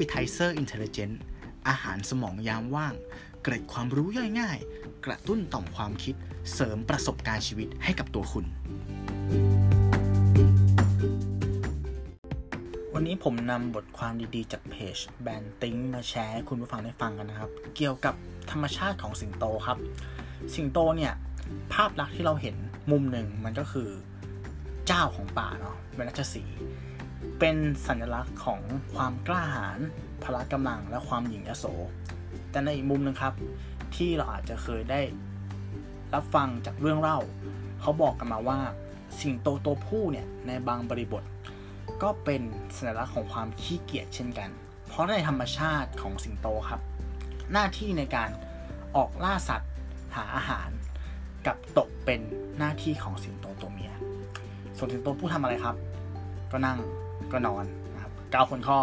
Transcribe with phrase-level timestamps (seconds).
[0.00, 1.14] Appetizer Intelligent
[1.68, 2.94] อาหารสมองยามว่าง
[3.42, 4.58] เกร็ดความรู้ย่อยง่าย
[5.06, 6.14] กระตุ้นต่อมความคิด
[6.52, 8.44] เสริมประสบการณ์ชีวิตให้กับตัวคุณ
[12.94, 18.14] วันนี้ผมนำบทความดีๆจากเพจแบนติ้งมาแชร์ให้คุณผู้ฟังได้ฟังกันนะครับ เกี่ยวกับ
[18.50, 19.78] ธรรมชาติของสิงโตครับ
[20.54, 21.12] สิงโตเนี่ย
[21.72, 22.56] ภาพลักษณ์ที่เราเห็น
[22.90, 23.88] มุมหนึ่งมันก็คือ
[24.86, 26.44] เจ้าของป่าเนาะเป็นราชสี
[27.38, 27.56] เป็น
[27.86, 28.60] สัญลักษณ์ของ
[28.94, 29.78] ความกล้าหาญ
[30.22, 31.64] พละกำลังและความหยิ่งยโส
[32.50, 33.34] แต่ในอีกมุมหนึ่งครับ
[33.96, 35.00] ที่เราอาจจะเคยได้
[36.14, 37.18] รับฟังจากเรื่องเล่า
[37.80, 38.58] เขาบอกกันมาว่า
[39.20, 41.24] สิงโตตัวผู้เนี่ยในบางบริบท
[42.02, 42.42] ก็เป็น
[42.76, 44.50] สัญลักษณ์ของความขี้เกียจเช่นกัน
[44.88, 46.80] เพราะในธรรมชาติของสิงโตครับ
[47.52, 48.30] หน้าที่ในการ
[48.96, 49.70] ออกล่าสัตว์
[50.16, 50.68] หาอาหาร
[51.46, 52.20] กับตกเป็น
[52.58, 53.92] หน้าที่ของสิงโตตัวเมีย
[54.76, 55.76] ส่วนสิงโตผู้ทำอะไรครับ
[56.52, 56.78] ก็นั่ง
[57.32, 58.78] ก็นอนนะครับก้าวคนข้อ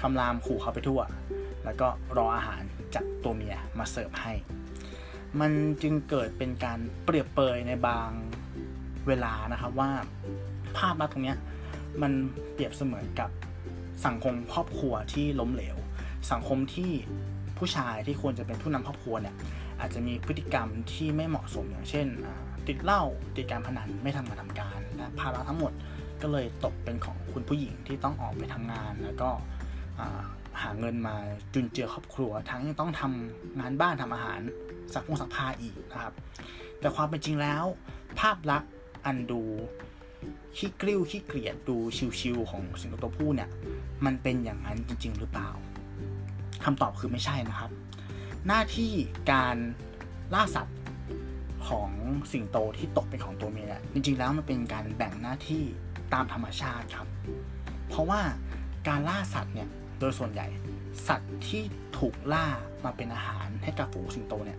[0.00, 1.00] คำรามขู่เขาไปทั่ว
[1.64, 2.62] แล้วก็รออาหาร
[2.94, 4.32] จากตัวเมียมาเสิร์ฟให้
[5.40, 5.52] มัน
[5.82, 8.10] จึงเกิดเป็นการเปรียบเปยในบาง
[9.06, 9.90] เวลานะครับว่า
[10.78, 11.34] ภาพลักษณ์ตรงนี้
[12.02, 12.12] มัน
[12.52, 13.30] เปรียบเสมือนกับ
[14.06, 15.76] สังคมครอบครัวที่ล้มเหลว
[16.32, 16.90] สังคมที่
[17.58, 19.34] ผู้ชายที่ควรจะเป็นผู้นำครอบครัวเนี่ย
[19.80, 22.06] อาจจะมีพฤติกรรมที่ไม่เหมาะสมอย่างเช่น
[22.68, 23.02] ติดเหล้า
[23.36, 25.72] ติดการพนันไม่ทำงานทำการและภาระทั้งหมด
[26.22, 29.30] ก็เลยตกเป็นของคุณผู้หญิงที่ต้องออกไปทำงาน แล้วก็
[30.62, 31.16] หาเงินมา
[31.54, 34.40] จุนเจือครอบครัว ทั้งยังต้องทำงานบ้านทำอาหาร
[34.94, 36.14] สักพงสักผ้าอีกนะครับ
[36.80, 37.64] แต่ความเป็นจริงแล้ว
[38.20, 38.72] ภาพลักษณ์
[39.06, 39.42] อันดู
[40.56, 41.76] ขี้กริ้วขี้เกลียดดู
[42.20, 43.50] ชิวๆของสิงโตตัวผู้เนี่ย
[44.04, 45.50] มันเป็นอย่างนั้นจริง ๆ หรือเปล่า
[46.64, 47.70] คำตอบคือไม่ใช่นะครับ
[48.46, 48.92] หน้าที่
[49.32, 49.56] การ
[50.34, 50.78] ล่าสัตว์
[51.68, 51.90] ของ
[52.32, 55.64] สิงโตที่ตกเป็นของตัวเมียเนี่ยจริงๆแล้วมันเป็นการแบ่งหน้าที่
[56.14, 57.08] ตามธรรมชาติครับ
[57.88, 58.20] เพราะว่า
[58.88, 59.68] การล่าสัตว์เนี่ย
[60.00, 60.46] โดยส่วนใหญ่
[61.08, 61.62] สัตว์ที่
[61.98, 62.46] ถูกล่า
[62.84, 64.58] มาเป็นอาหารให้กับฝูงสิงโตเนี่ย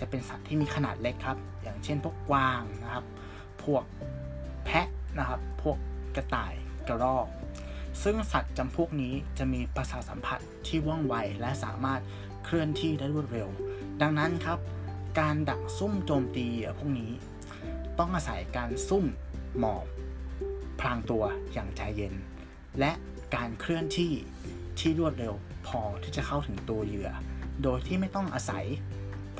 [0.00, 3.04] จะเป็นสัตว์ที่มีขนาดเล็กครับ อย่างเช่นพวกกวางนะครับ
[3.64, 3.84] พวก
[4.64, 4.88] แพะ
[5.18, 5.76] นะครับ พวก
[6.16, 6.54] กระต่าย
[6.88, 7.28] กระรอก
[8.02, 12.00] ซึ่งสัตว์จำพวกนี้จะมีประสาทสัมผัสที่ว่องไวและสามารถ
[12.44, 13.48] เคลื่อนที่ได้รวดเร็ว
[14.02, 14.58] ดังนั้นครับ
[15.20, 16.46] การดักซุ่มโจมตี
[16.78, 17.10] พวกนี้
[17.98, 19.04] ต้องอาศัยการซุ่ม
[19.58, 19.86] หมอบ
[20.80, 22.14] พลางตัวอย่างใจเย็น
[22.78, 22.92] และ
[23.34, 24.12] การเคลื่อนที่
[24.78, 25.34] ที่รวดเร็ว
[25.66, 27.10] พอที่จะเข้าถึงตัวเหยื่อ
[27.62, 28.64] โดยที่ไม่ต้องอาศัย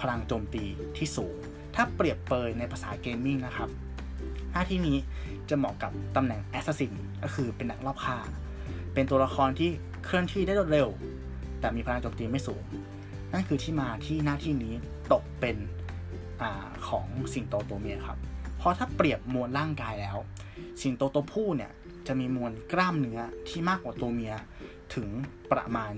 [0.01, 0.65] พลังโจมตี
[0.97, 1.35] ที่สูง
[1.75, 3.69] ถ้าเปรียบเปยในภาษาเกมมิ่งนะครับ
[4.53, 4.99] หน้าที่นี้
[5.49, 6.93] จะเหมาะกับตำแหน่ง assassin
[7.23, 8.19] ก็คือเป็นนักลอบฆ่า
[8.95, 9.71] เป็นตัวละครที่
[10.05, 10.89] เคลื่อนที่ได้รวดเร็ว
[11.61, 12.63] แต่มีพลังโจมตีไม่สูง
[13.33, 14.75] นั่นคือที่มาที่หน้าที่นี้
[15.13, 16.45] ตกเป็น
[16.89, 18.19] ของสิงโตตัวเมียครับ
[18.65, 20.17] เพราะถ้าเปรียบมวลร่างกายแล้ว
[20.81, 21.71] สิงโตตัวผู้เนี่ย
[22.07, 24.35] จะมีมวลกล้ามเนื้อที่มากกว่าตัวเมีย
[24.95, 25.09] ถึง
[25.53, 25.93] ประมาณ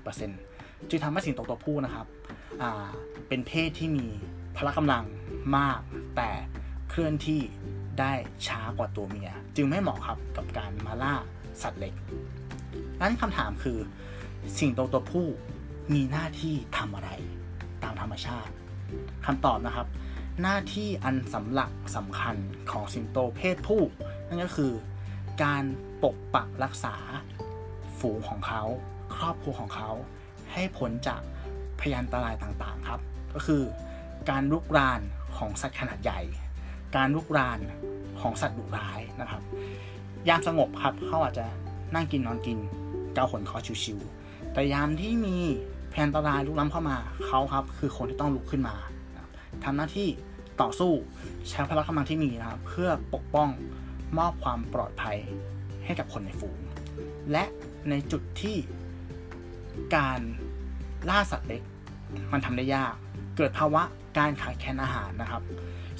[0.00, 2.06] 20-30%จึงทำให้สิงโตตัวผู้นะครับ
[3.28, 4.06] เป็นเพศที่มี
[4.56, 5.04] พละกำลัง
[5.56, 5.80] มาก
[6.16, 6.30] แต่
[6.90, 7.40] เคลื่อนที่
[8.00, 8.12] ได้
[8.46, 11.14] ช้ากว่าตัวเมีย จึงไม่เหมาะครับกับการมาล่า
[11.62, 11.94] สัตว์เล็ก
[13.00, 13.78] นั้นคำถามคือ
[14.58, 15.26] สิงโตตัวผู้
[15.94, 17.10] มีหน้าที่ทำอะไร
[17.82, 18.52] ตามธรรมชาติ
[19.26, 19.86] คำตอบนะครับ
[20.42, 22.36] หน้าที่อันสำหรับสำคัญ
[22.70, 23.82] ของสิงโตเพศผู้
[24.28, 24.72] นั่นก็คือ
[25.42, 25.64] การ
[26.02, 26.94] ปกปักรักษา
[27.98, 28.62] ฝูงของเขา
[29.16, 29.90] ครอบครัวของเขา
[30.52, 31.20] ให้พ้นจาก
[31.80, 33.00] พยันตรายต่างๆครับ
[33.34, 33.62] ก็คือ
[34.30, 35.00] การลุกราน
[35.36, 36.20] ของสัตว์ขนาดใหญ่
[36.96, 37.60] การลุกราน
[38.20, 39.42] ของสัตว์ดุร้ายนะครับ
[40.28, 41.46] ยามสงบครับเขาอาจจะ
[41.94, 42.58] นั่งกินนอนกิน
[43.14, 45.36] เกาขนคอชิวๆแต่ยามที่มี
[45.92, 46.96] พยันตรายลุกล้ำเข้ามา
[47.26, 48.76] เขาครับ คือคนที่ต้องลุกขึ้นมา
[49.64, 50.08] ทำหน้าที่
[50.60, 50.92] ต่อสู้
[51.48, 53.48] ใช้พลังกำลังที่มีนะครับ เพื่อปกป้อง
[54.18, 55.18] มอบความปลอดภัย
[55.84, 56.58] ให้กับคนในฝูง
[57.32, 57.44] และ
[57.90, 58.56] ในจุดที่
[59.96, 60.20] การ
[61.10, 61.62] ล่าสัตว์เล็ก
[62.32, 62.94] มันทำได้ยาก
[63.36, 63.82] เกิดภาวะ
[64.18, 65.42] การขาดแคลนอาหารนะครับ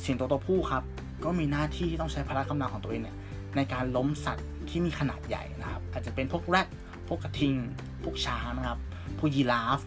[0.05, 0.85] สิงโตตัวผู้ครับ
[1.25, 3.17] ก็มีหน้าที่ที่ต้องใช้พละกำลังของตัวเองเนี่ย
[3.57, 6.69] ในการล้มสัตว์ที่มีขนาดใหญ่นะครับ อาจจะเป็นพวกแรด
[7.09, 7.55] พวกกระทิง
[8.03, 8.79] พวกช้างนะครับ
[9.19, 9.81] พวกยีราฟ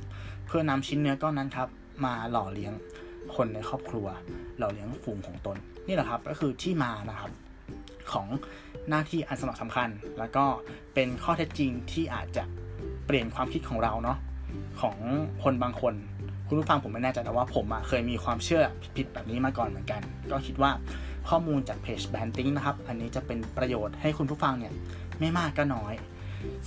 [0.45, 1.69] เพื่อนำชิ้นเนื้อก้อนนั้นครับ
[2.05, 2.73] มาหล่อเลี้ยง
[3.35, 4.07] คนในครอบครัว
[4.57, 5.57] หล่อเลี้ยงฝูงของตน
[5.87, 7.31] นี่แหละครับก็คือที่มานะครับ
[8.11, 8.27] ของ
[8.89, 9.89] หน้าที่อันสำคัญ
[10.19, 10.45] แล้วก็
[10.93, 12.43] เป็นข้อเท็จจริงที่อาจจะ
[13.05, 14.17] เปลี่ยนความคิดของเราเนาะ
[14.81, 14.97] ของ
[15.43, 15.93] คนบางคน
[16.47, 18.63] คุณผู้ฟังผมไม่แน่ใจแต่ว่าผมอะเคยมีความเชื่อ
[18.95, 20.01] ผิดแบบนี้มาก่อนเหมือนกัน
[20.31, 20.71] ก็คิดว่า
[21.29, 24.73] ข้อมูลจากเพจแบนติ้งนะครับ อันนี้จะเป็นประโยชน์ให้คุณผู้ฟังเนี่ย
[25.19, 25.93] ไม่มากก็น้อย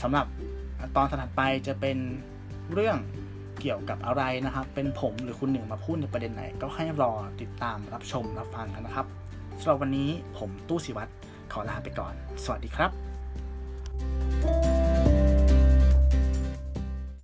[0.02, 0.26] สำหรับ
[0.96, 1.96] ตอนถัดไปจะเป็น
[2.72, 2.96] เรื่อง
[3.60, 9.06] เกี่ยวกับอะไรนะครับ เป็นผมหรือคุณหนึ่งมาพูดในประเด็นไหน ก็ให้รอติดตามรับชมรับฟังกันนะครับ
[9.60, 11.12] สำหรับวันนี้ผมตู้สิวัตร
[11.52, 12.14] ขอลาไปก่อน
[12.44, 13.09] สวัสดีครับ